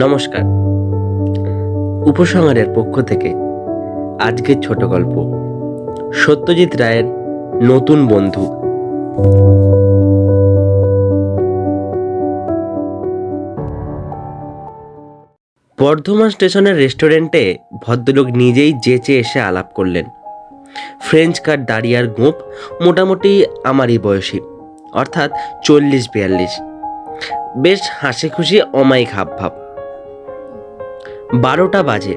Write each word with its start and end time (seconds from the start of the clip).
নমস্কার। 0.00 0.44
উপসংহারের 2.06 2.68
পক্ষ 2.74 3.00
থেকে 3.00 3.30
আজকের 4.20 4.60
ছোট 4.60 4.84
গল্প 4.84 5.14
সত্যজিৎ 6.14 6.76
রায়ের 6.76 7.04
নতুন 7.62 7.98
বন্ধু। 8.06 8.44
বর্ধমান 15.78 16.30
স্টেশনের 16.30 16.76
রেস্টুরেন্টে 16.76 17.56
ভদ্রলোক 17.86 18.26
নিজেই 18.26 18.72
যেচে 18.72 19.18
এসে 19.18 19.40
আলাপ 19.40 19.68
করলেন। 19.74 20.06
ফ্রেঞ্চ 21.00 21.40
কাট 21.40 21.60
দাঁড়িয়ার 21.60 22.06
গোঁপ 22.08 22.36
মোটামুটি 22.84 23.44
আমারই 23.64 23.98
বয়সী, 23.98 24.38
অর্থাৎ 24.92 25.30
চল্লিশ 25.62 26.04
বিয়াল্লিশ। 26.14 26.52
বেশ 27.56 27.80
হাসি 28.00 28.28
খুশি 28.28 28.60
অমায়িক 28.72 29.08
হাব 29.14 29.30
ভাব 29.38 29.52
বারোটা 31.34 31.82
বাজে। 31.82 32.14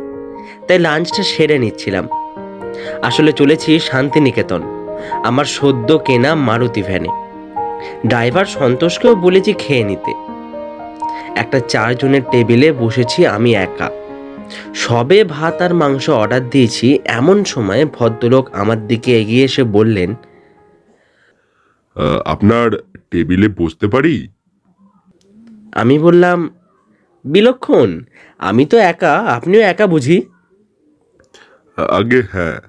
তাই 0.67 0.79
লাঞ্চটা 0.79 1.23
সেরে 1.23 1.59
নিচ্ছিলাম। 1.59 2.07
আসলে 3.01 3.31
চলেছি 3.31 3.79
শান্তিনিকেতন 3.79 4.61
আমার 5.23 5.45
সদ্য 5.45 5.97
কেনা 5.97 6.35
মারুতি 6.35 6.81
ভ্যানে। 6.81 7.09
ড্রাইভার 8.07 8.45
সন্তোষকেও 8.45 9.15
বলেছি 9.15 9.53
খেয়ে 9.53 9.83
নিতে। 9.83 10.11
একটা 11.35 11.59
চারজনের 11.59 12.21
টেবিলে 12.31 12.71
বসেছি 12.71 13.25
আমি 13.25 13.55
একা। 13.55 13.89
সবে 14.73 15.23
ভাত 15.23 15.61
আর 15.61 15.73
মাংস 15.73 16.09
অর্ডার 16.09 16.49
দিয়েছি 16.49 16.99
এমন 17.05 17.43
সময় 17.43 17.85
ভদ্রলোক 17.85 18.49
আমার 18.53 18.87
দিকে 18.87 19.21
এগিয়ে 19.21 19.45
এসে 19.45 19.63
বললেন 19.63 20.15
আপনার 22.25 22.69
টেবিলে 23.11 23.47
বসতে 23.47 23.87
পারি? 23.87 24.27
আমি 25.71 25.99
বললাম 25.99 26.55
বিলক্ষণ। 27.25 28.03
আমি 28.39 28.65
তো 28.65 28.77
একা 28.77 29.13
আপনিও 29.17 29.61
একা 29.61 29.87
বুঝি? 29.87 30.21
আগে 31.77 32.21
হ্যাঁ। 32.31 32.59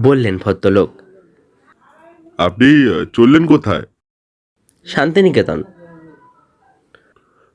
বললেন 0.00 0.38
ভদ্রলোক। 0.38 0.90
আপনি 2.38 2.68
চললেন 3.12 3.46
কোথায়? 3.46 3.82
শান্তিনিকেতন। 4.86 5.62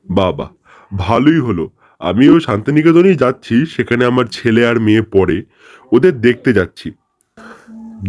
বাবা 0.09 0.49
ভালোই 0.97 1.39
হলো। 1.39 1.69
আমিও 1.99 2.39
শান্তিনিকেতনেই 2.39 3.15
যাচ্ছি 3.15 3.65
সেখানে 3.65 4.05
আমার 4.05 4.25
ছেলে 4.25 4.67
আর 4.67 4.79
মেয়ে 4.79 5.01
পড়ে 5.01 5.43
ওদের 5.91 6.21
দেখতে 6.21 6.53
যাচ্ছি। 6.53 6.91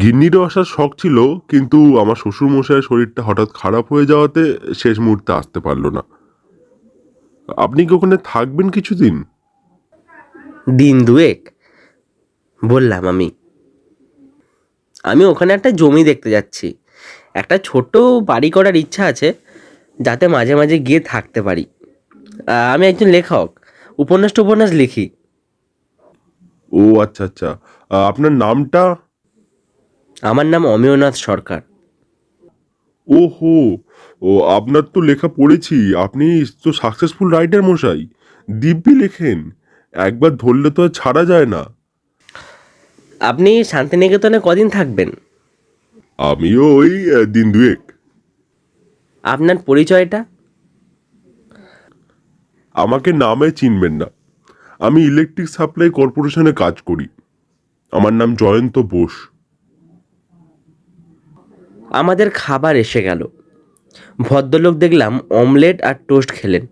গিন্নিরও 0.01 0.42
আসার 0.42 0.65
শখ 0.65 0.91
ছিল 0.98 1.17
কিন্তু 1.48 2.01
আমার 2.01 2.17
শ্বশুর 2.17 2.48
মশাইয়ের 2.48 2.83
শরীরটা 2.83 3.23
হঠাৎ 3.23 3.48
খারাপ 3.55 3.92
হয়ে 3.92 4.07
যাওয়াতে 4.07 4.59
শেষ 4.75 4.98
মুহূর্তে 4.98 5.33
আসতে 5.33 5.61
পারল 5.61 5.91
না। 5.91 6.03
আপনি 7.48 7.87
কি 7.87 7.95
ওখানে 7.95 8.17
থাকবেন 8.25 8.70
কিছুদিন? 8.70 9.25
দিন 10.77 11.05
দুয়েক। 11.05 11.41
বললাম 12.64 13.06
আমি। 13.06 13.31
আমি 15.03 15.25
ওখানে 15.25 15.53
একটা 15.55 15.70
জমি 15.70 16.05
দেখতে 16.05 16.31
যাচ্ছি। 16.31 16.75
একটা 17.34 17.59
ছোট 17.59 17.97
বাড়ি 18.23 18.51
করার 18.51 18.77
ইচ্ছা 18.77 19.05
আছে 19.06 19.34
যাতে 20.01 20.28
মাঝে 20.28 20.55
মাঝে 20.55 20.78
গিয়ে 20.78 21.01
থাকতে 21.01 21.42
পারি। 21.42 21.64
আমি 22.73 22.86
একজন 22.86 23.09
লেখক 23.09 23.48
উপন্যাস 23.98 24.39
উপন্যাস 24.39 24.73
লিখি। 24.73 25.11
ও 26.73 27.01
আচ্ছা 27.01 27.25
আচ্ছা। 27.25 27.51
আপনার 27.91 28.33
নামটা? 28.33 28.97
আমার 30.23 30.47
নাম 30.47 30.67
অমেয়নাথ 30.67 31.14
সরকার। 31.14 31.61
ও 33.09 33.29
হো 33.29 33.79
ও 34.23 34.43
আপনার 34.43 34.83
তো 34.83 35.01
লেখা 35.01 35.29
পড়েছি 35.29 35.95
আপনি 35.95 36.45
তো 36.65 36.73
সাকসেসফুল 36.73 37.33
রাইটার 37.33 37.63
মশাই। 37.63 38.09
দিব্যি 38.51 38.95
লেখেন 38.95 39.51
একবার 39.93 40.37
ধরলে 40.37 40.71
তো 40.71 40.83
আর 40.83 40.89
ছাড়া 40.89 41.25
যায় 41.25 41.47
না। 41.47 41.65
আপনি 43.20 43.64
শান্তিনিকেতনে 43.64 44.41
কদিন 44.43 44.69
থাকবেন? 44.69 45.11
আমিও 46.19 46.77
ওই 46.77 47.14
আহ, 47.14 47.25
দিন 47.25 47.53
দুয়েক। 47.53 47.93
আপনার 49.23 49.59
পরিচয়টা? 49.59 50.25
আমাকে 52.75 53.13
নামে 53.13 53.51
চিনবেন 53.51 53.93
না। 53.93 54.07
আমি 54.79 55.05
ইলেকট্রিক 55.05 55.48
সাপ্লাই 55.48 55.91
কর্পোরেশনে 55.91 56.53
কাজ 56.53 56.81
করি। 56.81 57.07
আমার 57.93 58.13
নাম 58.13 58.35
জয়ন্ত 58.35 58.79
বোস। 58.79 59.33
আমাদের 62.01 62.29
খাবার 62.31 62.75
এসে 62.77 63.01
গেল। 63.03 63.21
ভদ্রলোক 64.21 64.75
দেখলাম 64.75 65.13
অমলেট 65.31 65.79
আর 65.83 65.97
টোস্ট 66.09 66.31
খেলেন 66.33 66.65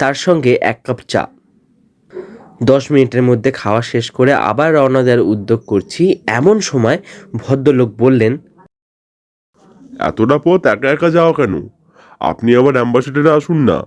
তার 0.00 0.14
সঙ্গে 0.24 0.52
এক 0.62 0.78
কাপ 0.84 0.98
চা। 1.08 1.22
দশ 2.62 2.82
মিনিটের 2.92 3.22
মধ্যে 3.22 3.50
খাওয়া 3.50 3.82
শেষ 3.82 4.06
করে 4.10 4.32
আবার 4.50 4.68
রওনা 4.74 5.02
দেওয়ার 5.02 5.28
উদ্যোগ 5.32 5.60
করছি। 5.66 6.02
এমন 6.38 6.56
সময় 6.60 6.98
ভদ্রলোক 7.34 7.90
বললেন 7.98 8.32
এতটা 10.00 10.36
পথ 10.44 10.60
একা 10.66 10.88
একা 10.90 11.08
যাওয়া 11.10 11.32
কেন? 11.32 11.54
আপনি 12.30 12.50
আবার 12.56 12.74
অ্যাম্বাসেডারে 12.74 13.30
আসুন 13.30 13.58
না। 13.68 13.78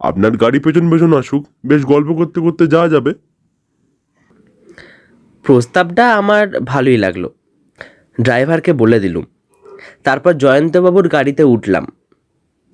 আপনার 0.00 0.32
গাড়ি 0.36 0.58
পেছন 0.60 0.84
পেছন 0.90 1.12
আসুক 1.18 1.42
বেশ 1.66 1.82
গল্প 1.84 2.08
করতে 2.12 2.38
করতে 2.40 2.64
যাওয়া 2.66 2.88
যাবে। 2.88 3.12
প্রস্তাবটা 5.44 6.04
আমার 6.16 6.44
ভালোই 6.60 6.98
লাগল। 7.04 7.24
ড্রাইভারকে 8.18 8.72
বলে 8.72 8.98
দিলুম 9.00 9.24
তারপর 10.04 10.32
জয়ন্তবাবুর 10.42 11.06
গাড়িতে 11.08 11.42
উঠলাম। 11.54 11.84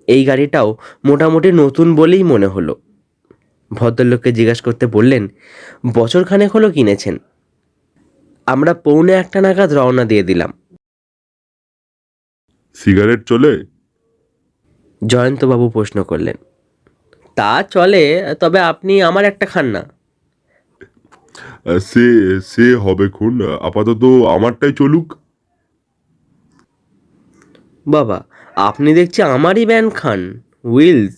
এই 0.09 0.23
গাড়িটাও 0.25 0.69
মোটামুটি 1.05 1.49
নতুন 1.53 1.89
বলেই 1.95 2.23
মনে 2.23 2.47
হলো। 2.47 2.75
ভদ্রলোককে 3.71 4.31
জিজ্ঞাসা 4.33 4.63
করতে 4.63 4.85
বললেন 4.87 5.25
বছরখানেক 5.95 6.51
হলো 6.57 6.69
কিনেছেন? 6.71 7.17
আমরা 8.47 8.73
পৌনে 8.75 9.13
একটা 9.13 9.39
নাগাদ 9.41 9.71
রওনা 9.73 10.05
দিয়ে 10.05 10.23
দিলাম। 10.23 10.51
সিগারেট 12.77 13.21
চলে? 13.27 13.53
জয়ন্তবাবু 15.03 15.67
প্রশ্ন 15.71 15.99
করলেন 16.03 16.37
তা 17.37 17.53
চলে 17.75 18.03
তবে 18.41 18.59
আপনি 18.73 18.95
আমার 19.03 19.25
একটা 19.25 19.47
খান 19.47 19.67
না। 19.67 19.83
সে 21.89 22.07
সে 22.41 22.67
হবে 22.85 23.07
খুন 23.09 23.35
আপাতত 23.61 24.03
আমারটাই 24.37 24.73
চলুক। 24.73 25.07
বাবা 27.89 28.25
আপনি 28.57 28.95
দেখছি 28.95 29.23
আমারই 29.23 29.67
ব্যান 29.67 29.91
খান 29.91 30.43
উইলস 30.65 31.17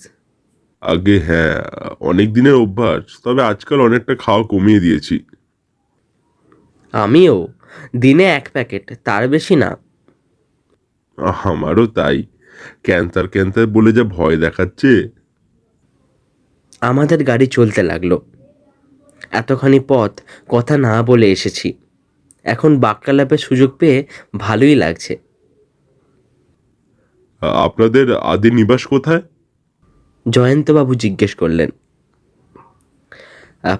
আগে 0.82 1.18
হ্যাঁ 1.20 1.62
অনেক 2.00 2.32
দিনের 2.32 2.54
অভ্যাস 2.54 3.02
তবে 3.24 3.42
আজকাল 3.42 3.80
অনেকটা 3.80 4.14
খাওয়া 4.16 4.44
কমিয়ে 4.44 4.80
দিয়েছি। 4.80 5.24
আমিও 6.92 7.48
দিনে 7.96 8.24
এক 8.24 8.50
প্যাকেট 8.52 8.92
তার 9.04 9.28
বেশি 9.28 9.56
না। 9.56 9.76
আমারও 11.44 11.86
তাই 11.86 12.26
ক্যান্সার 12.82 13.28
ক্যান্সার 13.28 13.66
বলে 13.66 13.92
যা 13.92 14.04
ভয় 14.04 14.36
দেখাচ্ছে। 14.36 15.08
আমাদের 16.80 17.24
গাড়ি 17.24 17.46
চলতে 17.46 17.82
লাগল। 17.82 18.18
এতখানি 19.30 19.80
পথ 19.88 20.20
কথা 20.48 20.78
না 20.78 21.02
বলে 21.02 21.30
এসেছি। 21.30 21.68
এখন 22.44 22.80
বাক্যালাপের 22.80 23.38
সুযোগ 23.38 23.70
পেয়ে 23.78 24.06
ভালোই 24.36 24.74
লাগছে। 24.74 25.29
আপনাদের 27.42 28.06
আদি 28.32 28.50
নিবাস 28.50 28.86
কোথায়? 28.86 29.22
জয়ন্তবাবু 30.26 30.94
জিজ্ঞেস 30.94 31.34
করলেন। 31.34 31.70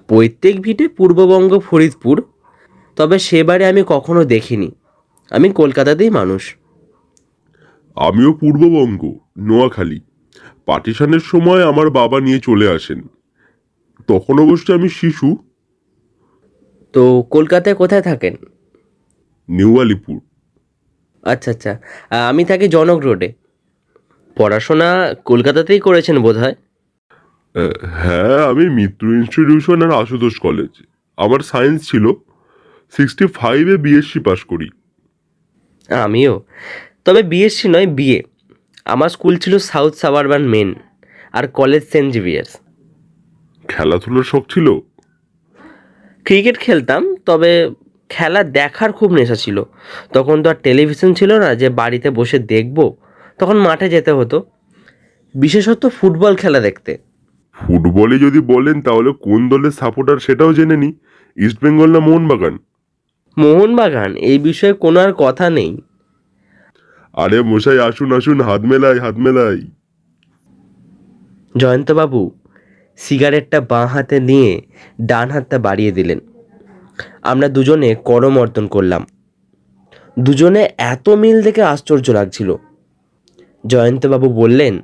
পৈতৃক 0.09 0.61
ভিটে 0.61 0.89
পূর্ববঙ্গ 0.89 1.59
ফরিদপুর 1.59 2.17
তবে 2.97 3.19
সেবারে 3.19 3.65
আমি 3.67 3.83
কখনো 3.87 4.25
দেখিনি। 4.25 4.71
আমি 5.31 5.49
কলকাতাতেই 5.51 6.11
মানুষ। 6.11 6.43
আমিও 7.97 8.33
পূর্ববঙ্গ 8.33 9.03
নোয়াখালী। 9.39 10.01
পার্টিশনের 10.67 11.21
সময় 11.21 11.63
আমার 11.69 11.91
বাবা 11.91 12.21
নিয়ে 12.21 12.41
চলে 12.41 12.67
আসেন। 12.69 13.01
তখন 14.09 14.35
অবশ্যই 14.39 14.75
আমি 14.75 14.89
শিশু। 14.89 15.37
তো 16.93 17.03
কলকাতায় 17.31 17.77
কোথায় 17.77 18.03
থাকেন? 18.03 18.35
নিউ 19.49 19.81
আলিপুর 19.81 20.19
আচ্ছা। 21.23 21.51
আচ্ছা 21.51 21.73
আমি 22.29 22.45
থাকি 22.45 22.69
জনক 22.69 22.99
রোডে। 22.99 23.40
পড়াশোনা 24.41 24.89
কলকাতাতেই 25.31 25.81
করেছেন 25.87 26.17
বোধহয়? 26.27 26.57
হ্যাঁ 28.03 28.39
আমি 28.51 28.65
মিত্র 28.79 29.05
ইনস্টিটিউশন 29.21 29.79
আর 29.87 29.93
আশুতোষ 30.03 30.35
কলেজ 30.47 30.73
আমার 31.19 31.41
সায়েন্স 31.51 31.81
ছিল। 31.91 32.05
সিক্সটি 32.95 33.25
ফাইভে 33.39 33.75
বিএসসি 33.85 34.21
পাশ 34.29 34.41
করি। 34.51 34.69
আমিও। 35.89 36.35
তবে 37.05 37.21
বিএসসি 37.33 37.67
নয় 37.75 37.89
বিএ 37.99 38.21
আমার 38.85 39.11
স্কুল 39.15 39.35
ছিল 39.43 39.55
সাউথ 39.71 39.93
সাবারবান 40.03 40.45
মেন 40.53 40.69
আর 41.39 41.45
কলেজ 41.59 41.83
সেন্ট 41.93 42.09
জেভিয়ার্স 42.15 42.53
খেলাধুলোর 43.65 44.27
শখ 44.31 44.45
ছিল? 44.53 44.67
ক্রিকেট 46.27 46.57
খেলতাম 46.65 47.03
তবে 47.29 47.51
খেলা 48.11 48.41
দেখার 48.59 48.91
খুব 48.99 49.11
নেশা 49.19 49.37
ছিল। 49.45 49.57
তখন 50.17 50.37
তো 50.43 50.47
আর 50.53 50.59
টেলিভিশন 50.67 51.11
ছিল 51.15 51.31
না 51.45 51.49
যে 51.61 51.69
বাড়িতে 51.81 52.09
বসে 52.19 52.39
দেখব। 52.53 52.79
তখন 53.41 53.57
মাঠে 53.57 53.89
যেতে 53.89 54.13
হতো। 54.13 54.37
বিশেষত 55.35 55.83
ফুটবল 55.89 56.35
খেলা 56.37 56.61
দেখতে। 56.61 56.99
ফুটবলে 57.57 58.19
যদি 58.19 58.41
বলেন 58.41 58.83
তাহলে 58.83 59.11
কোন 59.13 59.49
দলের 59.49 59.71
সাপোর্টার 59.71 60.19
সেটাও 60.19 60.53
জেনে 60.53 60.77
নি। 60.77 60.89
ইস্টবেঙ্গল 61.37 61.91
না 61.91 62.01
মোহনবাগান? 62.01 62.59
মোহনবাগান 63.39 64.17
এই 64.17 64.39
বিষয়ে 64.39 64.73
কোনো 64.73 65.01
আর 65.01 65.13
কথা 65.13 65.51
নেই। 65.51 65.81
আরে 67.13 67.43
মশাই 67.43 67.79
আসুন 67.79 68.13
আসুন 68.13 68.41
হাত 68.41 68.61
মেলাই 68.61 68.99
হাত 68.99 69.17
মেলাই। 69.17 69.59
জয়ন্তবাবু 71.57 72.31
সিগারেটটা 72.97 73.61
বাঁ 73.61 73.87
হাতে 73.87 74.21
নিয়ে 74.21 74.63
ডান 75.01 75.31
হাতটা 75.31 75.59
বাড়িয়ে 75.59 75.93
দিলেন। 75.93 76.21
আমরা 77.23 77.49
দুজনে 77.49 77.95
করমর্দন 77.95 78.67
করলাম। 78.67 79.07
দুজনে 80.19 80.63
এত 80.79 81.09
মিল 81.09 81.43
দেখে 81.43 81.63
আশ্চর্য 81.63 82.11
লাগছিল। 82.11 82.51
জয়ন্তবাবু 83.67 84.29
বললেন 84.29 84.83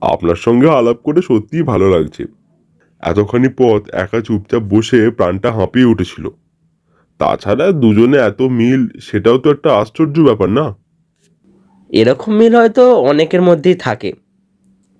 আপনার 0.00 0.34
সঙ্গে 0.34 0.68
আলাপ 0.70 0.96
করে 0.96 1.22
সত্যিই 1.22 1.62
ভালো 1.62 1.90
লাগছে। 1.90 2.24
এতখানি 3.00 3.48
পথ 3.48 3.88
একা 3.92 4.20
চুপচাপ 4.20 4.62
বসে 4.62 5.10
প্রাণটা 5.10 5.52
হাঁপিয়ে 5.52 5.84
উঠেছিল। 5.84 6.28
তাছাড়া 7.18 7.72
দুজনে 7.72 8.18
এত 8.18 8.42
মিল 8.42 8.88
সেটাও 9.00 9.38
তো 9.38 9.50
একটা 9.50 9.74
আশ্চর্য 9.74 10.20
ব্যাপার 10.20 10.48
না? 10.48 10.76
এরকম 11.90 12.32
মিল 12.32 12.54
হয়তো 12.54 12.96
অনেকের 13.00 13.42
মধ্যেই 13.42 13.74
থাকে 13.74 14.12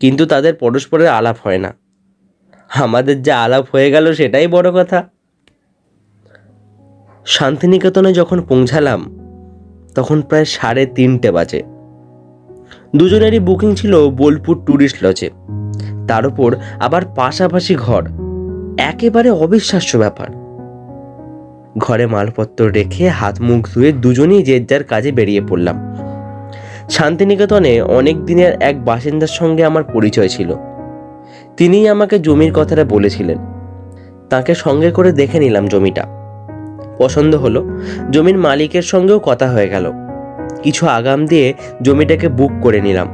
কিন্তু 0.00 0.26
তাদের 0.26 0.54
পরস্পরের 0.54 1.08
আলাপ 1.08 1.36
হয় 1.44 1.58
না। 1.58 1.74
আমাদের 2.74 3.22
যা 3.22 3.44
আলাপ 3.44 3.64
হয়ে 3.72 3.90
গেল 3.90 4.12
সেটাই 4.12 4.46
বড় 4.46 4.72
কথা। 4.72 5.08
শান্তিনিকেতনে 7.26 8.12
যখন 8.12 8.40
পৌঁছালাম 8.40 9.16
তখন 9.94 10.22
প্রায় 10.22 10.44
সাড়ে 10.44 10.86
তিনটে 10.86 11.30
বাজে। 11.30 11.62
দুজনেরই 12.96 13.38
বুকিং 13.38 13.74
ছিল 13.74 14.08
বোলপুর 14.10 14.62
ট্যুরিস্ট 14.64 15.04
লজে। 15.04 15.30
তার 16.08 16.26
উপর 16.26 16.56
আবার 16.80 17.02
পাশাপাশি 17.16 17.74
ঘর। 17.74 18.08
একেবারে 18.78 19.30
অবিশ্বাস্য 19.30 19.98
ব্যাপার। 19.98 20.26
ঘরে 21.78 22.06
মালপত্র 22.06 22.64
রেখে 22.64 23.08
হাত 23.08 23.40
মুখ 23.40 23.68
ধুয়ে 23.74 23.92
দুজনেই 23.92 24.42
যে 24.42 24.60
যার 24.60 24.84
কাজে 24.84 25.12
বেরিয়ে 25.12 25.40
পড়লাম। 25.48 25.96
শান্তিনিকেতনে 26.90 27.80
অনেক 27.80 28.24
দিনের 28.24 28.52
এক 28.60 28.84
বাসিন্দার 28.84 29.28
সঙ্গে 29.28 29.64
আমার 29.64 29.84
পরিচয় 29.84 30.28
ছিল। 30.28 30.54
তিনিই 31.56 31.88
আমাকে 31.88 32.18
জমির 32.18 32.52
কথাটা 32.52 32.84
বলেছিলেন। 32.84 33.38
তাকে 34.30 34.54
সঙ্গে 34.54 34.90
করে 34.90 35.12
দেখে 35.12 35.38
নিলাম 35.38 35.68
জমিটা। 35.68 36.06
পছন্দ 36.98 37.34
হলো। 37.34 37.80
জমির 38.10 38.38
মালিকের 38.38 38.82
সঙ্গেও 38.82 39.18
কথা 39.18 39.50
হয়ে 39.50 39.68
গেল। 39.68 40.09
কিছু 40.62 40.86
আগাম 40.86 41.26
দিয়ে 41.26 41.54
জমিটাকে 41.82 42.28
বুক 42.28 42.52
করে 42.62 42.80
নিলাম। 42.80 43.08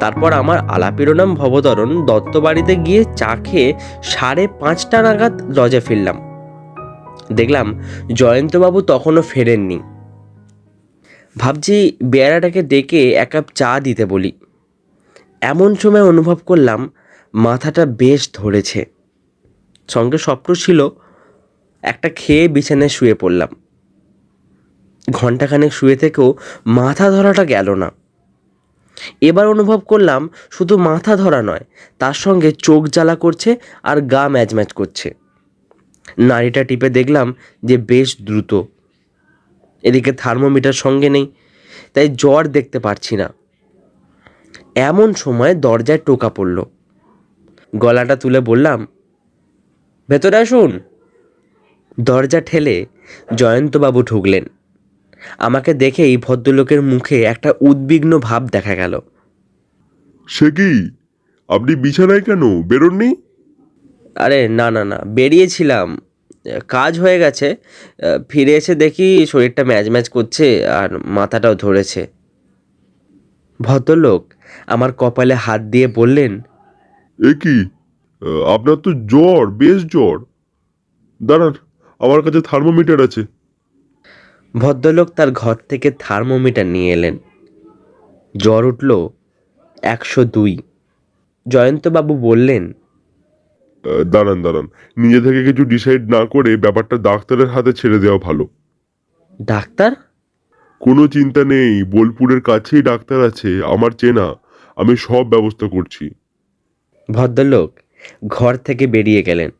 তারপর 0.00 0.32
আমার 0.32 0.58
আলাপিরও 0.58 1.14
নাম 1.14 1.34
ভবতরণ 1.34 2.06
দত্তবাড়িতে 2.06 2.76
গিয়ে 2.76 3.04
চা 3.16 3.36
খেয়ে 3.44 3.74
সাড়ে 4.02 4.48
পাঁচটা 4.60 5.02
নাগাদ 5.02 5.58
লজে 5.58 5.80
ফিরলাম। 5.80 6.28
দেখলাম 7.32 7.82
জয়ন্তবাবু 8.12 8.80
তখনও 8.80 9.22
ফেরেননি। 9.22 9.78
ভাবছি 11.38 11.96
বেয়ারাটাকে 12.04 12.62
ডেকে 12.62 13.10
এক 13.12 13.30
কাপ 13.30 13.44
চা 13.54 13.80
দিতে 13.80 14.06
বলি। 14.06 14.32
এমন 15.40 15.74
সময় 15.74 16.02
অনুভব 16.02 16.36
করলাম 16.46 16.92
মাথাটা 17.34 17.86
বেশ 17.86 18.30
ধরেছে। 18.34 18.86
সঙ্গে 19.88 20.18
স্বপ্ন 20.18 20.54
ছিল 20.54 20.88
একটা 21.82 22.08
খেয়ে 22.08 22.48
বিছানায় 22.48 22.88
শুয়ে 22.88 23.14
পড়লাম। 23.14 23.48
ঘন্টাখানেক 25.10 25.72
শুয়ে 25.72 25.96
থেকেও 25.96 26.34
মাথা 26.66 27.10
ধরাটা 27.10 27.44
গেল 27.44 27.74
না। 27.74 27.92
এবার 29.20 29.46
অনুভব 29.46 29.78
করলাম 29.78 30.28
শুধু 30.50 30.78
মাথা 30.78 31.16
ধরা 31.16 31.42
নয়, 31.42 31.64
তার 31.98 32.14
সঙ্গে 32.14 32.52
চোখ 32.52 32.86
জ্বালা 32.86 33.16
করছে 33.16 33.56
আর 33.82 34.00
গা 34.00 34.28
ম্যাচ 34.28 34.54
ম্যাচ 34.54 34.72
করছে। 34.72 35.14
নাড়িটা 36.18 36.64
টিপে 36.64 36.90
দেখলাম 36.90 37.34
যে 37.64 37.76
বেশ 37.76 38.22
দ্রুত। 38.22 38.62
এদিকে 39.82 40.12
থার্মোমিটার 40.12 40.72
সঙ্গে 40.72 41.08
নেই, 41.10 41.32
তাই 41.94 42.08
জ্বর 42.08 42.46
দেখতে 42.46 42.78
পারছি 42.78 43.16
না। 43.16 43.32
এমন 44.74 45.14
সময় 45.14 45.54
দরজায় 45.54 45.98
টোকা 45.98 46.28
পড়ল। 46.28 46.62
গলাটা 47.76 48.16
তুলে 48.16 48.40
বললাম, 48.40 48.86
ভেতরে 50.08 50.36
আসুন। 50.36 50.80
দরজা 52.00 52.40
ঠেলে 52.40 52.86
জয়ন্তবাবু 53.34 54.02
ঢুকলেন। 54.02 54.44
আমাকে 55.38 55.74
দেখেই 55.74 56.16
ভদ্রলোকের 56.16 56.82
মুখে 56.82 57.22
একটা 57.22 57.54
উদ্বিগ্ন 57.60 58.18
ভাব 58.18 58.48
দেখা 58.48 58.74
গেল। 58.74 58.94
সে 60.28 60.50
কি? 60.50 60.90
আপনি 61.48 61.76
বিছানায় 61.76 62.20
কেন? 62.20 62.62
বেরোননি? 62.62 63.16
আরে 64.14 64.48
না 64.48 64.70
না 64.70 64.84
না 64.84 64.98
বেরিয়েছিলাম। 65.06 66.00
কাজ 66.68 67.00
হয়ে 67.00 67.18
গেছে। 67.18 67.56
ফিরে 68.28 68.52
এসে 68.56 68.74
দেখি 68.74 69.26
শরীরটা 69.26 69.64
ম্যাচ 69.64 69.86
ম্যাচ 69.90 70.08
করছে 70.08 70.46
আর 70.66 70.98
মাথাটাও 70.98 71.54
ধরেছে। 71.54 72.06
ভদ্রলোক 73.60 74.22
আমার 74.66 74.92
কপালে 74.92 75.34
হাত 75.34 75.60
দিয়ে 75.60 75.86
বললেন 75.88 76.32
এ 77.18 77.32
কি? 77.34 77.56
আপনার 78.54 78.76
তো 78.76 78.90
জ্বর 78.92 79.50
বেশ 79.50 79.80
জ্বর। 79.84 80.16
দাঁড়ান 81.20 81.52
আমার 82.00 82.22
কাছে 82.22 82.40
থার্মোমিটার 82.40 83.00
আছে। 83.02 83.22
ভদ্রলোক 84.58 85.08
তার 85.10 85.30
ঘর 85.30 85.56
থেকে 85.68 85.90
থার্মোমিটার 85.98 86.66
নিয়ে 86.66 86.92
এলেন। 86.92 87.18
জ্বর 88.36 88.64
উঠল 88.64 89.08
একশো 89.82 90.24
দুই। 90.24 90.58
জয়ন্তবাবু 91.48 92.16
বললেন 92.18 92.72
দাঁড়ান 94.06 94.42
দাঁড়ান। 94.42 94.66
নিজে 94.96 95.20
থেকে 95.20 95.44
কিছু 95.44 95.64
ডিসাইড 95.64 96.10
না 96.10 96.24
করে 96.24 96.56
ব্যাপারটা 96.56 96.96
ডাক্তারের 96.96 97.46
হাতে 97.46 97.72
ছেড়ে 97.72 97.98
দেওয়া 97.98 98.18
ভালো। 98.18 98.48
ডাক্তার? 99.42 99.92
কোনো 100.80 101.06
চিন্তা 101.06 101.44
নেই 101.44 101.82
বোলপুরের 101.82 102.40
কাছেই 102.40 102.82
ডাক্তার 102.82 103.24
আছে 103.24 103.64
আমার 103.64 103.90
চেনা। 103.90 104.34
আমি 104.76 104.96
সব 104.96 105.24
ব্যবস্থা 105.28 105.68
করছি। 105.68 106.10
ভদ্রলোক 107.10 107.78
ঘর 108.26 108.54
থেকে 108.56 108.86
বেরিয়ে 108.86 109.22
গেলেন। 109.22 109.50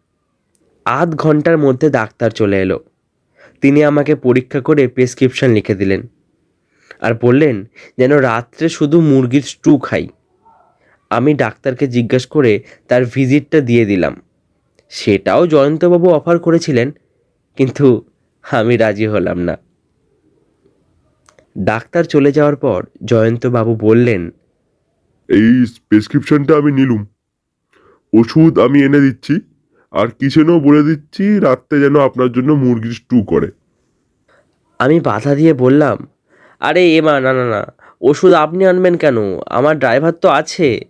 আধ 0.85 1.15
ঘণ্টার 1.15 1.59
মধ্যে 1.59 1.91
ডাক্তার 1.91 2.31
চলে 2.31 2.63
এলো। 2.63 2.81
তিনি 3.61 3.81
আমাকে 3.85 4.13
পরীক্ষা 4.15 4.61
করে 4.61 4.83
প্রেসক্রিপশন 4.89 5.51
লিখে 5.51 5.75
দিলেন। 5.75 6.03
আর 7.01 7.13
বললেন, 7.21 7.57
যেন 7.99 8.13
রাত্রে 8.17 8.69
শুধু 8.69 9.01
মুরগির 9.01 9.43
স্টু 9.43 9.79
খাই। 9.79 10.09
আমি 11.11 11.35
ডাক্তারকে 11.35 11.87
জিজ্ঞেস 11.87 12.27
করে 12.27 12.53
তার 12.89 13.03
ভিজিটটা 13.05 13.61
দিয়ে 13.61 13.85
দিলাম। 13.87 14.15
সেটাও 14.89 15.47
জয়ন্তবাবু 15.47 16.09
অফার 16.11 16.39
করেছিলেন, 16.39 16.89
কিন্তু 17.57 17.87
আমি 18.45 18.77
রাজি 18.77 19.07
হলাম 19.07 19.39
না। 19.39 19.55
ডাক্তার 21.59 22.05
চলে 22.05 22.31
যাওয়ার 22.33 22.57
পর 22.57 22.81
জয়ন্তবাবু 23.05 23.73
বললেন, 23.77 24.23
এই 25.29 25.67
প্রেসক্রিপশনটা 25.89 26.53
আমি 26.57 26.71
নিলুম। 26.73 27.03
ওষুধ 28.13 28.59
আমি 28.59 28.79
এনে 28.83 29.01
দিচ্ছি। 29.01 29.35
আর 29.93 30.07
কিচেনও 30.09 30.61
বলে 30.61 30.83
দিচ্ছি, 30.83 31.39
রাত্রে 31.39 31.81
যেন 31.81 32.01
আপনার 32.01 32.33
জন্য 32.33 32.53
মুরগির 32.53 32.93
স্টু 32.93 33.23
করে। 33.23 33.51
আমি 34.79 35.01
বাধা 35.01 35.35
দিয়ে 35.35 35.53
বললাম, 35.53 36.09
আরে 36.61 36.97
এমা 36.97 37.21
না 37.21 37.33
না 37.33 37.45
না, 37.45 37.73
ওষুধ 38.01 38.33
আপনি 38.33 38.67
আনবেন 38.67 38.97
কেন? 38.97 39.17
আমার 39.47 39.79
ড্রাইভার 39.79 40.13
তো 40.13 40.29
আছে। 40.29 40.81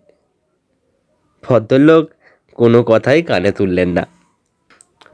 ভদ্রলোক 1.45 2.11
কোনো 2.55 2.83
কথাই 2.83 3.23
কানে 3.23 3.53
তুললেন 3.53 3.89
না। 3.89 4.07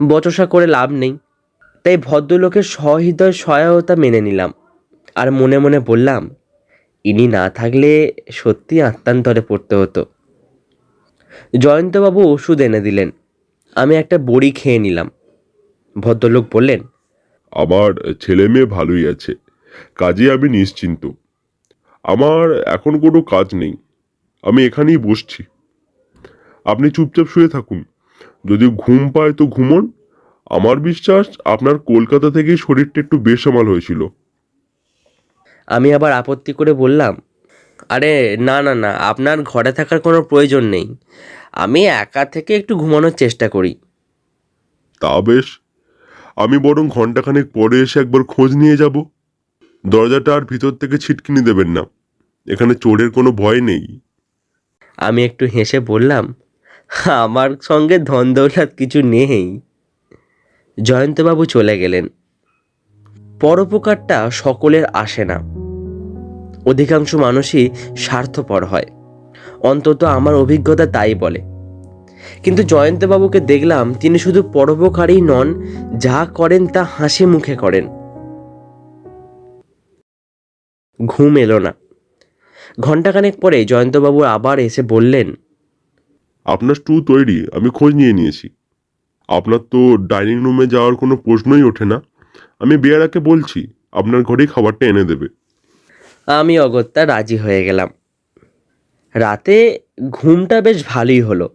বচসা 0.03 0.45
করে 0.45 0.67
লাভ 0.67 0.91
নেই। 0.91 1.17
তাই 1.83 1.97
ভদ্রলোকের 1.97 2.63
সহৃদয় 2.63 3.31
সহায়তা 3.31 3.95
মেনে 3.95 4.21
নিলাম। 4.21 4.51
আর 5.15 5.31
মনে 5.31 5.57
মনে 5.59 5.79
বললাম, 5.79 6.29
ইনি 7.05 7.27
না 7.27 7.49
থাকলে 7.49 8.13
সত্যি 8.31 8.81
আত্মান্তরে 8.81 9.41
পড়তে 9.41 9.75
হতো। 9.75 10.05
জয়ন্তবাবু 11.57 12.21
ওষুধ 12.33 12.61
এনে 12.61 12.81
দিলেন। 12.81 13.11
আমি 13.75 13.95
একটা 13.95 14.17
বড়ি 14.17 14.51
খেয়ে 14.51 14.79
নিলাম। 14.79 15.11
ভদ্রলোক 15.95 16.45
বললেন 16.53 16.81
আমার 17.51 18.13
ছেলে 18.21 18.47
মেয়ে 18.47 18.65
ভালোই 18.65 19.07
আছে 19.07 19.35
কাজে 19.95 20.31
আমি 20.31 20.49
নিশ্চিন্ত। 20.49 21.09
আমার 22.03 22.63
এখন 22.75 22.99
কোনো 22.99 23.21
কাজ 23.21 23.47
নেই 23.55 23.73
আমি 24.43 24.65
এখানেই 24.65 24.97
বসছি। 24.97 25.43
আপনি 26.65 26.89
চুপচাপ 26.89 27.27
শুয়ে 27.27 27.47
থাকুন। 27.47 27.83
যদি 28.45 28.65
ঘুম 28.77 29.01
পায় 29.11 29.33
তো 29.33 29.45
ঘুমন। 29.45 29.91
আমার 30.49 30.77
বিশ্বাস 30.79 31.25
আপনার 31.45 31.79
কলকাতা 31.79 32.31
থেকেই 32.31 32.57
শরীরটা 32.57 33.01
একটু 33.01 33.19
বেসামাল 33.19 33.67
হয়েছিল। 33.67 34.01
আমি 35.67 35.93
আবার 35.93 36.11
আপত্তি 36.11 36.53
করে 36.53 36.73
বললাম 36.73 37.13
আরে 37.89 38.37
না 38.37 38.61
না 38.61 38.75
না 38.75 38.91
আপনার 38.91 39.43
ঘরে 39.43 39.71
থাকার 39.71 39.99
কোনো 39.99 40.21
প্রয়োজন 40.21 40.63
নেই। 40.63 40.95
আমি 41.51 41.85
একা 41.85 42.25
থেকে 42.25 42.55
একটু 42.55 42.75
ঘুমানোর 42.75 43.11
চেষ্টা 43.11 43.49
করি। 43.49 43.75
তা 44.99 45.21
বেশ। 45.21 45.59
আমি 46.35 46.57
বরং 46.57 46.89
ঘন্টাখানেক 46.89 47.51
পরে 47.51 47.81
এসে 47.81 47.99
একবার 47.99 48.23
খোঁজ 48.23 48.55
নিয়ে 48.55 48.77
যাব। 48.77 49.05
দরজাটা 49.85 50.35
আর 50.35 50.41
ভিতর 50.41 50.71
থেকে 50.71 50.97
ছিটকিনি 50.97 51.41
দেবেন 51.41 51.69
না। 51.69 51.85
এখানে 52.47 52.75
চোরের 52.75 53.11
কোনো 53.11 53.31
ভয় 53.31 53.61
নেই। 53.61 53.99
আমি 54.97 55.25
একটু 55.25 55.45
হেসে 55.45 55.79
বললাম 55.79 56.35
আমার 57.05 57.49
সঙ্গে 57.61 57.99
ধন 57.99 58.33
দৌলত 58.33 58.75
কিছু 58.77 59.01
নেই। 59.01 59.59
জয়ন্তবাবু 60.81 61.45
চলে 61.45 61.79
গেলেন। 61.79 62.07
পরোপকারটা 63.41 64.29
সকলের 64.31 64.85
আসে 64.85 65.25
না। 65.25 65.54
অধিকাংশ 66.65 67.15
মানুষই 67.15 67.69
স্বার্থপর 67.97 68.65
হয়। 68.65 68.85
অন্তত 69.59 70.03
আমার 70.03 70.35
অভিজ্ঞতা 70.35 70.85
তাই 70.85 71.15
বলে। 71.15 71.41
কিন্তু 72.43 72.63
জয়ন্তবাবুকে 72.63 73.39
দেখলাম 73.39 73.93
তিনি 73.93 74.19
শুধু 74.19 74.43
পরোপকারই 74.43 75.21
নন, 75.21 75.63
যা 75.97 76.25
করেন 76.25 76.67
তা 76.67 76.83
হাসি 76.83 77.25
মুখে 77.25 77.55
করেন। 77.55 77.87
ঘুম 81.05 81.37
এলো 81.37 81.59
না। 81.59 81.73
ঘণ্টাখানেক 82.79 83.39
পরে 83.39 83.65
জয়ন্তবাবু 83.65 84.23
আবার 84.23 84.59
এসে 84.59 84.81
বললেন, 84.81 85.33
আপনার 86.45 86.75
স্টু 86.75 87.01
তৈরি, 87.01 87.47
আমি 87.53 87.69
খোঁজ 87.69 87.95
নিয়ে 87.95 88.13
নিয়েছি। 88.13 88.49
আপনার 89.27 89.59
তো 89.59 89.97
ডাইনিং 89.97 90.43
রুমে 90.43 90.67
যাওয়ার 90.67 90.95
কোনো 90.95 91.17
প্রশ্নই 91.17 91.63
ওঠে 91.63 91.85
না। 91.85 92.01
আমি 92.59 92.77
বেয়ারাকে 92.77 93.19
বলছি, 93.19 93.67
আপনার 93.91 94.23
ঘরেই 94.23 94.47
খাবারটা 94.47 94.85
এনে 94.85 95.03
দেবে। 95.03 95.27
আমি 96.25 96.59
অগত্যা 96.59 97.05
রাজি 97.05 97.37
হয়ে 97.37 97.63
গেলাম। 97.63 97.89
রাতে 99.13 99.79
ঘুমটা 100.09 100.61
বেশ 100.61 100.83
ভালোই 100.87 101.21
হলো। 101.21 101.49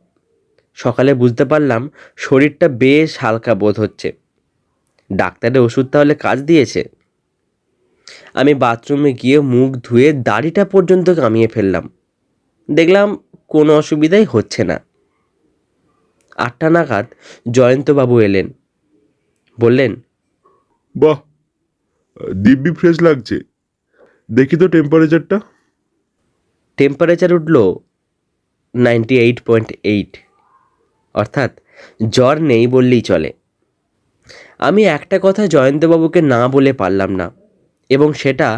সকালে 0.75 1.15
বুঝতে 1.15 1.45
পারলাম 1.45 1.91
শরীরটা 2.17 2.69
বেশ 2.69 3.19
হালকা 3.19 3.55
বোধ 3.55 3.81
হচ্ছে। 3.81 4.13
ডাক্তারের 5.13 5.59
ওষুধ 5.59 5.89
তাহলে 5.89 6.15
কাজ 6.15 6.43
দিয়েছে। 6.43 6.89
আমি 8.35 8.55
বাথরুমে 8.55 9.13
গিয়ে 9.13 9.41
মুখ 9.41 9.77
ধুয়ে 9.77 10.13
দাড়িটা 10.13 10.65
পর্যন্ত 10.65 11.11
কামিয়ে 11.11 11.49
ফেললাম। 11.49 11.91
দেখলাম 12.71 13.19
কোনো 13.49 13.77
অসুবিধাই 13.77 14.25
হচ্ছে 14.25 14.65
না। 14.65 14.81
আটটা 16.37 16.71
নাগাদ 16.71 17.07
জয়ন্তবাবু 17.51 18.21
এলেন। 18.21 18.53
বললেন, 19.61 19.97
বাহ, 20.97 21.21
দিব্যি 22.35 22.73
ফ্রেশ 22.73 23.03
লাগছে। 23.03 23.50
দেখি 24.31 24.57
তো 24.61 24.67
টেম্পারেচারটা 24.75 25.37
টেম্পারেচার 26.79 27.31
উঠল 27.39 27.57
নাইনটি 28.75 29.15
এইট 29.25 29.39
পয়েন্ট 29.47 29.69
এইট 29.93 30.13
অর্থাৎ 31.15 31.51
জ্বর 32.15 32.37
নেই 32.51 32.65
বললেই 32.75 33.03
চলে। 33.11 33.31
আমি 34.69 34.83
একটা 34.97 35.17
কথা 35.27 35.43
জয়ন্তবাবুকে 35.55 36.21
না 36.33 36.41
বলে 36.55 36.73
পারলাম 36.81 37.11
না, 37.21 37.27
এবং 37.91 38.09
সেটা 38.23 38.49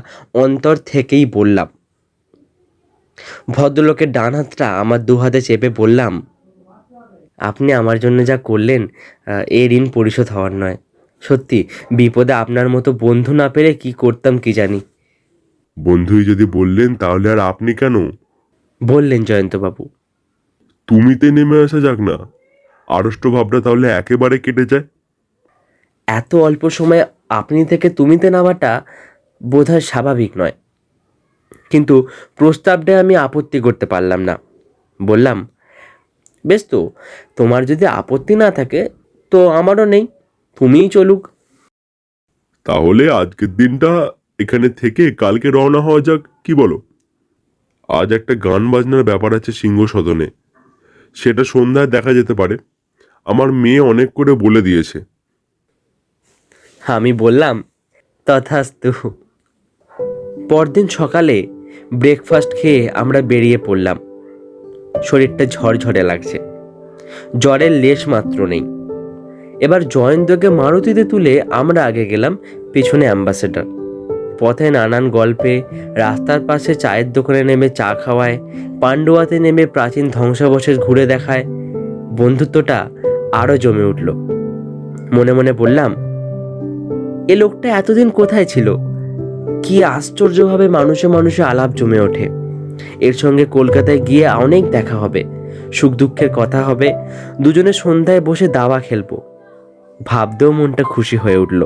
অন্তর 0.43 0.75
থেকেই 0.93 1.25
বললাম। 1.37 1.69
ভদ্রলোকের 3.55 4.11
ডান 4.17 4.33
হাতটা 4.39 4.67
আমার 4.83 5.01
দু 5.09 5.15
হাতে 5.23 5.41
চেপে 5.47 5.69
বললাম, 5.81 6.13
আপনি 7.49 7.71
আমার 7.81 7.97
জন্য 8.05 8.19
যা 8.31 8.37
করলেন 8.49 8.83
এ 9.61 9.63
ঋণ 9.77 9.85
পরিশোধ 9.97 10.29
হওয়ার 10.35 10.53
নয়। 10.63 10.77
সত্যি, 11.23 11.59
বিপদে 11.99 12.35
আপনার 12.43 12.67
মতো 12.75 12.91
বন্ধু 13.05 13.33
না 13.41 13.47
পেরে 13.55 13.71
কি 13.83 13.91
করতাম 14.03 14.35
কি 14.45 14.53
জানি? 14.61 14.81
বন্ধুই 15.77 16.25
যদি 16.25 16.45
বললেন 16.45 16.95
তাহলে 16.95 17.31
আর 17.31 17.39
আপনি 17.39 17.75
কেন? 17.75 18.11
বললেন 18.83 19.25
জয়ন্তবাবু 19.25 19.89
তুমিতে 20.87 21.31
নেমে 21.31 21.65
আসা 21.65 21.81
যাক 21.81 22.01
না। 22.01 22.17
আড়ষ্ট 22.89 23.27
ভাবটা 23.27 23.61
তাহলে 23.61 23.89
একেবারে 23.91 24.39
কেটে 24.39 24.65
যায়। 24.67 24.83
এত 26.07 26.35
অল্প 26.35 26.69
সময়ে 26.69 27.05
আপনি 27.29 27.65
থেকে 27.65 27.91
তুমিতে 27.91 28.31
নামাটা 28.31 28.83
বোধহয় 29.43 29.81
স্বাভাবিক 29.81 30.33
নয়। 30.37 30.53
কিন্তু 31.71 32.09
প্রস্তাবটায় 32.37 32.99
আমি 32.99 33.17
আপত্তি 33.17 33.61
করতে 33.61 33.87
পারলাম 33.87 34.21
না। 34.21 34.39
বললাম 35.01 35.49
বেশ 36.47 36.69
তো 36.69 36.91
তোমার 37.37 37.67
যদি 37.67 37.87
আপত্তি 37.87 38.35
না 38.37 38.51
থাকে 38.51 38.89
তো 39.31 39.49
আমারও 39.49 39.85
নেই 39.85 40.07
তুমিই 40.61 40.89
চলুক। 40.89 41.29
তাহলে 42.65 43.11
আজকের 43.11 43.57
দিনটা 43.57 44.11
এখানে 44.43 44.69
থেকে 44.69 45.15
কালকে 45.15 45.51
রওনা 45.51 45.81
হওয়া 45.81 46.01
যাক, 46.01 46.21
কি 46.45 46.55
বলো? 46.55 46.83
আজ 47.89 48.13
একটা 48.13 48.35
গান 48.35 48.71
বাজনার 48.71 49.05
ব্যাপার 49.05 49.35
আছে 49.35 49.53
সিংহ 49.53 49.87
সদনে। 49.87 50.31
সেটা 51.15 51.45
সন্ধ্যায় 51.45 51.87
দেখা 51.87 52.13
যেতে 52.13 52.35
পারে। 52.35 52.57
আমার 53.25 53.53
মেয়ে 53.53 53.81
অনেক 53.81 54.13
করে 54.13 54.33
বলে 54.35 54.63
দিয়েছে। 54.63 55.01
আমি 56.87 57.13
বললাম, 57.13 57.65
তথাস্তু। 58.27 59.11
পরদিন 60.51 60.89
সকালে 60.89 61.47
ব্রেকফাস্ট 61.95 62.51
খেয়ে 62.55 62.91
আমরা 62.91 63.23
বেরিয়ে 63.23 63.59
পড়লাম। 63.59 63.99
শরীরটা 65.05 65.45
ঝরঝরে 65.47 66.03
লাগছে। 66.03 66.39
জ্বরের 67.39 67.73
লেশ 67.73 68.09
মাত্র 68.09 68.47
নেই। 68.47 68.63
এবার 69.61 69.89
জয়ন্তকে 69.89 70.49
মারুতিতে 70.49 71.05
তুলে 71.05 71.43
আমরা 71.43 71.85
আগে 71.85 72.05
গেলাম 72.07 72.39
পেছনে 72.73 73.05
অ্যাম্বাসেডর 73.05 73.82
পথে 74.43 74.67
নানান 74.71 75.05
গল্পে 75.11 75.55
রাস্তার 75.95 76.41
পাশে 76.49 76.73
চায়ের 76.75 77.09
দোকানে 77.13 77.43
নেমে 77.45 77.69
চা 77.69 77.89
খাওয়ায়, 77.95 78.37
পান্ডুয়াতে 78.81 79.37
নেমে 79.39 79.65
প্রাচীন 79.67 80.07
ধ্বংসাবশেষ 80.11 80.77
ঘুরে 80.79 81.05
দেখায়, 81.07 81.45
বন্ধুত্বটা 82.19 82.79
আরও 83.33 83.57
জমে 83.57 83.85
উঠল। 83.85 84.09
মনে 85.13 85.33
মনে 85.33 85.53
বললাম, 85.53 85.91
এ 87.29 87.35
লোকটা 87.37 87.69
এতদিন 87.79 88.09
কোথায় 88.11 88.45
ছিল? 88.45 88.69
কি 89.65 89.77
আশ্চর্যভাবে 89.85 90.67
মানুষে 90.69 91.07
মানুষে 91.09 91.43
আলাপ 91.43 91.71
জমে 91.75 92.01
ওঠে। 92.01 92.27
এর 93.01 93.13
সঙ্গে 93.13 93.45
কলকাতায় 93.57 94.01
গিয়ে 94.09 94.27
অনেক 94.45 94.65
দেখা 94.71 94.97
হবে, 94.97 95.23
সুখ 95.73 95.93
দুঃখের 95.93 96.31
কথা 96.35 96.61
হবে, 96.63 96.89
দুজনে 97.41 97.73
সন্ধ্যায় 97.73 98.21
বসে 98.21 98.47
দাবা 98.49 98.79
খেলব। 98.81 99.11
ভাবতেও 100.07 100.51
মনটা 100.53 100.85
খুশি 100.85 101.17
হয়ে 101.17 101.37
উঠল। 101.37 101.63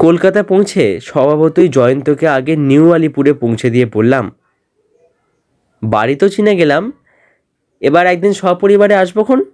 কলকাতা 0.00 0.42
পৌঁছে 0.42 1.00
স্বভাবতই 1.00 1.68
জয়ন্তকে 1.68 2.28
আগে 2.28 2.56
নিউ 2.56 2.92
আলিপুরে 2.92 3.32
পৌঁছে 3.32 3.70
দিয়ে 3.70 3.86
পড়লাম। 3.86 4.30
বাড়ি 5.82 6.16
তো 6.16 6.28
চিনে 6.28 6.56
গেলাম। 6.56 6.92
এবার 7.80 8.06
একদিন 8.06 8.32
সপরিবারে 8.32 8.94
আসবোখন 8.94 9.44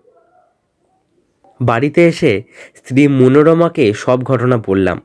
বাড়িতে 1.60 2.06
এসে 2.06 2.42
স্ত্রী 2.74 3.08
মনোরমাকে 3.08 3.92
সব 3.92 4.22
ঘটনা 4.22 4.56
বললাম। 4.56 5.00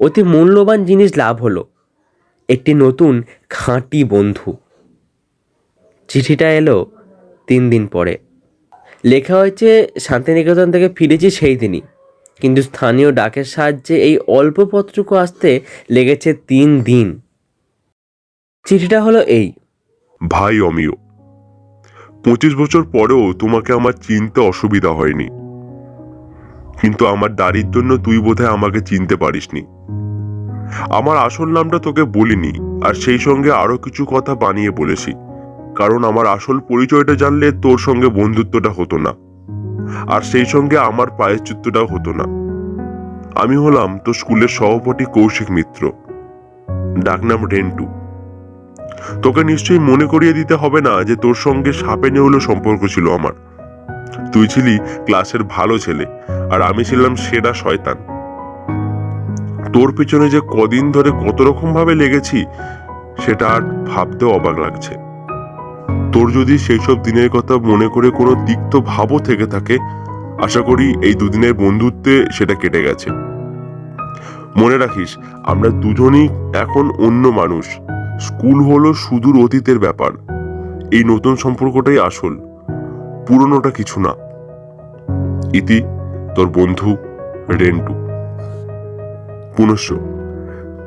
অতি 0.00 0.22
মূল্যবান 0.22 0.84
জিনিস 0.84 1.16
লাভ 1.16 1.42
হলো। 1.42 1.68
একটি 2.48 2.74
নতুন 2.74 3.22
খাঁটি 3.48 4.04
বন্ধু। 4.04 4.56
চিঠিটা 6.08 6.52
এলো 6.52 6.86
তিন 7.46 7.70
দিন 7.70 7.86
পরে। 7.86 8.18
লেখা 9.04 9.38
হয়েছে, 9.38 9.88
শান্তিনিকেতন 10.00 10.72
থেকে 10.72 10.88
ফিরেছি 10.88 11.30
সেই 11.30 11.56
দিনই। 11.56 11.80
কিন্তু 12.42 12.60
স্থানীয় 12.62 13.12
ডাকের 13.12 13.44
সাহায্যে 13.44 13.96
এই 14.02 14.18
অল্প 14.18 14.56
পত্রকু 14.64 15.14
আসতে 15.14 15.50
লেগেছে 15.90 16.30
তিন 16.48 16.68
দিন। 16.80 17.08
চিঠিটা 18.66 18.98
হলো 19.02 19.20
এই। 19.22 19.52
ভাই 20.20 20.60
অমিয়, 20.60 20.94
পঁচিশ 22.24 22.52
বছর 22.54 22.82
পরেও 22.84 23.32
তোমাকে 23.32 23.70
আমার 23.72 23.92
চিনতে 23.92 24.40
অসুবিধা 24.40 24.90
হয়নি। 24.90 25.28
কিন্তু 26.80 27.02
আমার 27.06 27.30
দাড়ির 27.36 27.70
জন্য 27.70 27.90
তুই 27.96 28.18
বোধহয় 28.18 28.52
আমাকে 28.52 28.80
চিনতে 28.80 29.16
পারিসনি। 29.16 29.62
আমার 30.90 31.16
আসল 31.18 31.48
নামটা 31.52 31.78
তোকে 31.78 32.04
বলিনি, 32.04 32.52
আর 32.86 32.94
সেই 32.94 33.18
সঙ্গে 33.18 33.50
আরও 33.52 33.76
কিছু 33.78 34.02
কথা 34.04 34.34
বানিয়ে 34.34 34.70
বলেছি। 34.70 35.10
কারণ 35.76 36.00
আমার 36.04 36.26
আসল 36.26 36.60
পরিচয়টা 36.60 37.14
জানলে 37.14 37.48
তোর 37.62 37.78
সঙ্গে 37.78 38.08
বন্ধুত্বটা 38.08 38.70
হতো 38.70 38.96
না। 38.98 39.12
আর 40.06 40.20
সেই 40.20 40.44
সঙ্গে 40.44 40.78
আমার 40.78 41.06
পায়ের 41.10 41.40
হতো 41.90 42.12
না। 42.12 42.24
আমি 43.42 43.56
হলাম 43.56 43.98
তোর 44.04 44.14
স্কুলের 44.14 44.48
সহপাঠী 44.48 45.04
কৌশিক 45.04 45.50
মিত্র 45.50 45.92
ডাকনাম 47.04 47.44
রেন্টু। 47.44 47.86
তোকে 49.22 49.44
নিশ্চয়ই 49.44 49.78
মনে 49.78 50.06
করিয়ে 50.06 50.32
দিতে 50.32 50.54
হবে 50.54 50.80
না 50.80 51.04
যে 51.04 51.16
তোর 51.16 51.34
সঙ্গে 51.34 51.72
সাপে 51.72 52.10
নেউলো 52.10 52.40
সম্পর্ক 52.40 52.86
ছিল 52.86 53.12
আমার। 53.12 53.32
তুই 54.32 54.48
ছিলি 54.48 54.78
ক্লাসের 54.78 55.42
ভালো 55.44 55.78
ছেলে, 55.78 56.04
আর 56.50 56.62
আমি 56.62 56.84
ছিলাম 56.84 57.16
সেরা 57.16 57.52
শয়তান। 57.52 57.96
তোর 59.72 59.96
পিছনে 59.96 60.30
যে 60.30 60.40
কদিন 60.48 60.92
ধরে 60.92 61.10
কত 61.10 61.40
রকম 61.40 61.72
ভাবে 61.72 61.94
লেগেছি, 61.94 62.44
সেটা 63.20 63.48
আর 63.48 63.62
ভাবতেও 63.94 64.30
অবাক 64.30 64.58
লাগছে। 64.58 65.01
তোর 66.12 66.30
যদি 66.30 66.58
সেই 66.58 66.78
সব 66.78 67.02
দিনের 67.02 67.30
কথা 67.30 67.56
মনে 67.56 67.88
করে 67.88 68.10
কোনো 68.10 68.34
তিক্ত 68.46 68.76
ভাবও 68.76 69.18
থেকে 69.18 69.46
থাকে, 69.46 69.78
আশা 70.42 70.60
করি 70.60 70.94
এই 71.02 71.14
দুদিনের 71.14 71.54
বন্ধুত্বে 71.54 72.26
সেটা 72.32 72.54
কেটে 72.54 72.82
গেছে। 72.82 73.10
মনে 74.56 74.78
রাখিস, 74.78 75.16
আমরা 75.44 75.68
দুজনই 75.68 76.28
এখন 76.54 76.90
অন্য 76.90 77.28
মানুষ। 77.28 77.66
স্কুল 78.20 78.64
হলো 78.64 78.94
সুদূর 78.94 79.44
অতীতের 79.44 79.78
ব্যাপার। 79.78 80.12
এই 80.92 81.04
নতুন 81.04 81.36
সম্পর্কটাই 81.36 81.98
আসল। 81.98 82.36
পুরনোটা 83.26 83.70
কিছু 83.70 84.00
না। 84.00 84.12
ইতি, 85.54 85.82
তোর 86.34 86.48
বন্ধু 86.48 86.96
রেন্টু। 87.48 87.94
পুনশ্চ, 89.56 89.92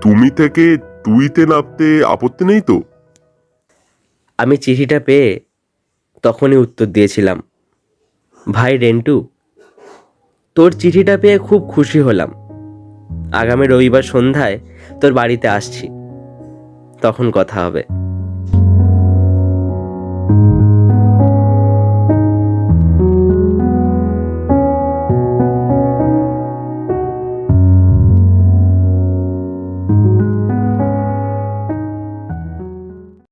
তুমি 0.02 0.30
থেকে 0.30 0.78
তুইতে 1.04 1.46
নামতে 1.46 2.06
আপত্তি 2.06 2.46
নেই 2.46 2.62
তো? 2.62 2.82
আমি 4.38 4.58
চিঠিটা 4.58 5.00
পেয়ে 5.00 5.40
তখনই 6.24 6.58
উত্তর 6.58 6.86
দিয়েছিলাম, 6.86 7.44
ভাই 8.52 8.78
রেন্টু, 8.78 9.28
তোর 10.56 10.72
চিঠিটা 10.72 11.18
পেয়ে 11.18 11.38
খুব 11.38 11.70
খুশি 11.70 12.00
হলাম। 12.00 12.34
আগামী 13.34 13.68
রবিবার 13.68 14.04
সন্ধ্যায় 14.04 14.60
তোর 15.02 15.14
বাড়িতে 15.14 15.48
আসছি। 15.48 15.88
তখন 17.02 17.32
কথা 17.32 17.66
হবে। 17.66 17.84